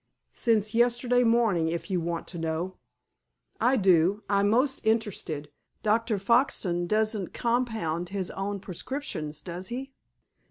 [0.33, 2.77] "Since yesterday morning, if you want to know."
[3.59, 4.23] "I do.
[4.27, 5.51] I'm most interested.
[5.83, 6.17] Dr.
[6.17, 9.93] Foxton doesn't compound his own prescriptions, does he?"